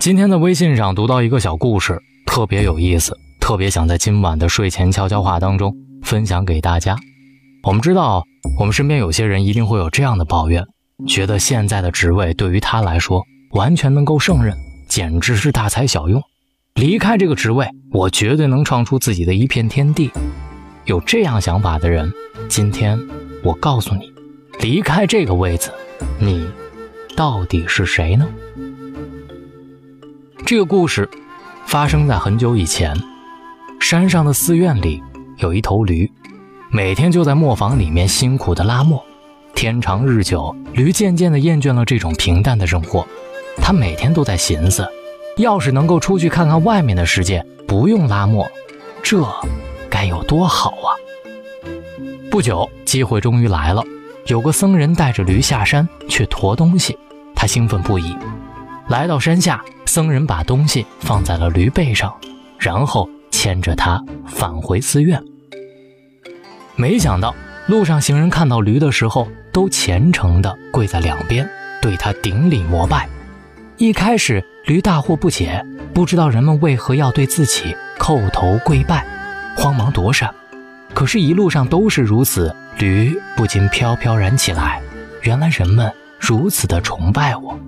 [0.00, 6.96] 今天的微信上读到一个小故事，特别有意思，特别想在今晚的睡前悄悄话当中分享给大家。
[7.64, 8.24] 我们知道，
[8.58, 10.64] 我们身边有些人一定会有这样的抱怨，
[11.06, 14.56] 觉得现在的职位对于他来说完全能够胜任，
[14.88, 16.22] 简直是大材小用。
[16.74, 20.10] 离开这个职位，我绝对能创出自己的一片天地。
[20.86, 22.10] 有这样想法的人，
[22.48, 22.98] 今天
[23.42, 24.10] 我告诉你，
[24.60, 25.70] 离开这个位子，
[26.18, 26.48] 你
[27.14, 28.26] 到底是谁呢？
[30.48, 31.06] 这个故事
[31.66, 32.96] 发生在很久以前，
[33.78, 35.02] 山上的寺院里
[35.36, 36.10] 有一头驴，
[36.70, 39.04] 每天就在磨坊里面辛苦的拉磨。
[39.54, 43.06] 天长日久，驴渐渐的厌倦了这种平淡的生活，
[43.58, 44.88] 他每天都在寻思，
[45.36, 48.50] 要是能够出去看看外面的世界，不用拉磨，
[49.02, 49.22] 这
[49.90, 50.96] 该有多好啊！
[52.30, 53.84] 不久，机会终于来了，
[54.28, 56.96] 有个僧人带着驴下山去驮东西，
[57.34, 58.16] 他兴奋不已。
[58.88, 62.14] 来到山下，僧人把东西放在了驴背上，
[62.58, 65.20] 然后牵着它返回寺院。
[66.76, 67.34] 没想到
[67.66, 71.48] 路上行人看到驴的时候，都虔诚地跪在两边，
[71.80, 73.08] 对他顶礼膜拜。
[73.78, 79.06] 一开始，驴大惑不解，不知道人们为何要对自己叩头跪拜，
[79.56, 80.32] 慌忙躲闪。
[80.92, 84.82] 可是，一路上都是如此，驴不禁飘飘然起来。
[85.22, 87.58] 原来人们如此的崇拜我。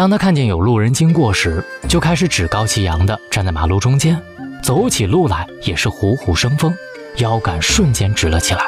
[0.00, 4.18] 当他看见有路人经过时，就开始趾高气扬地站在马路中间，
[4.62, 6.74] 走起路来也是虎虎生风，
[7.18, 8.62] 腰杆瞬间直了起来。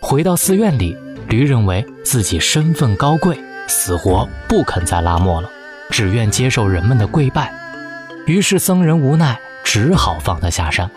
[0.00, 5.50] 回到寺院里，驴认为自己身份高贵，死活不肯再拉磨了，
[5.90, 7.52] 只愿接受人们的跪拜。
[8.24, 10.88] 于是僧人无奈，只好放他下山。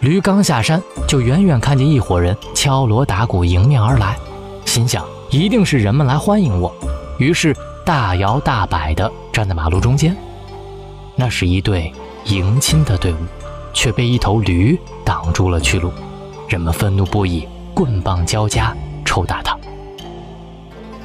[0.00, 4.16] 驴刚下山，就远远看见一伙人敲锣打鼓迎面而来，
[4.64, 6.74] 心想一定是人们来欢迎我，
[7.18, 7.54] 于是。
[7.84, 10.16] 大摇大摆地站在马路中间，
[11.14, 11.92] 那是一队
[12.24, 13.16] 迎亲的队伍，
[13.74, 15.92] 却被一头驴挡住了去路。
[16.48, 19.54] 人们愤怒不已，棍棒交加，抽打他。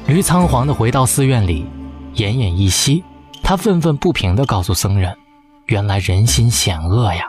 [0.06, 1.66] 驴仓皇地回到寺院里，
[2.14, 3.04] 奄奄一息。
[3.42, 5.14] 他愤愤不平地告诉僧人
[5.66, 7.24] ：“原来人心险恶呀！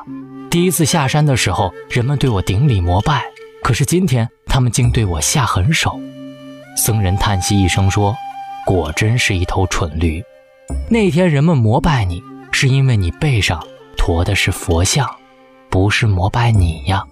[0.50, 3.24] 第一次下山的时候，人们对我顶礼膜拜，
[3.64, 6.00] 可是今天他们竟对我下狠手。”
[6.78, 8.16] 僧人叹息一声说。
[8.66, 10.24] 果真是一头蠢驴。
[10.90, 13.62] 那天人们膜拜你，是因为你背上
[13.98, 15.08] 驮的是佛像，
[15.70, 17.04] 不是膜拜你呀。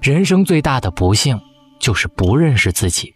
[0.00, 1.38] 人生最大的不幸
[1.80, 3.12] 就是不认识自己，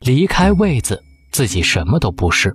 [0.00, 2.54] 离开位子，自己什么都不是。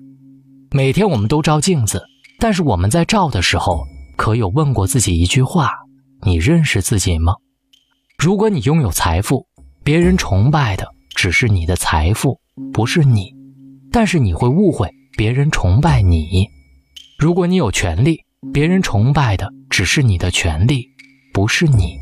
[0.72, 2.04] 每天我们都照镜子，
[2.40, 3.86] 但是我们在照的时候，
[4.16, 5.72] 可有问过自己一句话：
[6.24, 7.36] 你认识自己吗？
[8.18, 9.46] 如果你拥有财富，
[9.84, 12.40] 别人崇拜的只是你的财富，
[12.74, 13.37] 不是你。
[14.00, 16.48] 但是你会误会别人崇拜你，
[17.18, 18.20] 如果你有权利，
[18.54, 20.90] 别人崇拜的只是你的权利，
[21.34, 21.98] 不是你，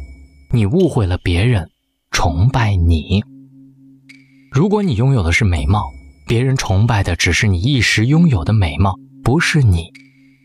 [0.52, 1.70] 你误会了别人
[2.12, 3.24] 崇拜你。
[4.52, 5.90] 如果你拥有的是美貌，
[6.28, 9.90] 别人崇拜的只是你一时拥有的美貌，不是你，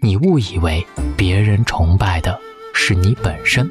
[0.02, 0.86] 你误以为
[1.16, 2.38] 别人崇拜的
[2.72, 3.68] 是你本身。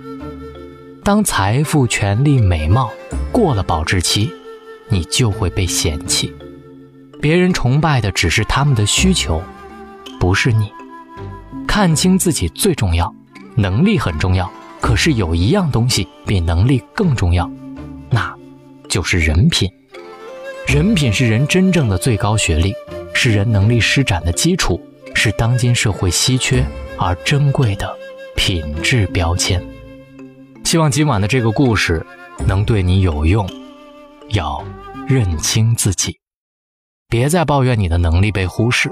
[1.02, 2.92] 当财富、权力、美貌
[3.32, 4.30] 过了保质期，
[4.90, 6.30] 你就会被嫌弃。
[7.22, 9.44] 别人崇拜的只是他们的需求，
[10.20, 10.72] 不是你。
[11.68, 13.14] 看清自己最重要，
[13.56, 14.50] 能力很重要，
[14.80, 17.50] 可是有一样东西比能力更重要，
[18.10, 18.34] 那
[18.88, 19.70] 就是人品。
[20.66, 22.74] 人品是人真正的最高学历，
[23.14, 24.80] 是人能力施展的基础，
[25.14, 26.66] 是当今社会稀缺
[26.98, 27.94] 而珍贵的
[28.36, 29.62] 品质标签。
[30.64, 32.06] 希望今晚的这个故事
[32.48, 33.50] 能对你有用，
[34.30, 34.64] 要
[35.08, 36.18] 认清自己。
[37.12, 38.88] 别再抱怨你的能力被忽视，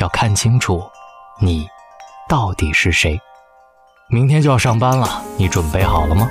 [0.00, 0.80] 要看清楚，
[1.40, 1.66] 你
[2.28, 3.20] 到底是谁。
[4.08, 6.30] 明天就要上班了，你准备好了吗？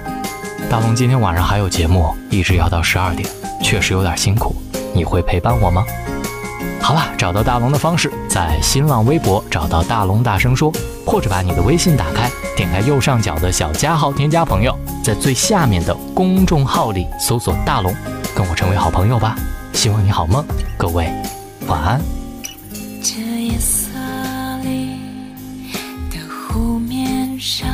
[0.69, 3.29] 大龙今天晚上还有节目，一直要到十二点，
[3.61, 4.55] 确实有点辛苦。
[4.93, 5.83] 你会陪伴我吗？
[6.81, 10.72] 好了，找到大龙的方式，在新浪微博找到大龙大声说，
[11.05, 14.73] 或者把你的微信打开，点开右上角的小加号，添加朋友，
[15.03, 17.93] 在最下面的公众号里搜索大龙，
[18.34, 19.35] 跟我成为好朋友吧。
[19.78, 20.44] 希望你好梦，
[20.76, 21.06] 各位
[21.68, 22.02] 晚安。
[23.03, 23.91] 这夜色
[24.64, 24.97] 里
[26.09, 27.70] 的湖面上